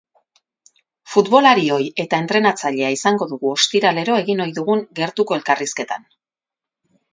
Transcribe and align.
Futbolari 1.15 1.65
ohi 1.75 1.89
eta 2.05 2.21
entrenatzailea 2.25 2.89
izango 2.95 3.29
dugu 3.35 3.53
ostiralero 3.59 4.17
egin 4.25 4.43
ohi 4.49 4.57
dugun 4.59 4.85
gertuko 5.03 5.39
elkarrizketan. 5.41 6.11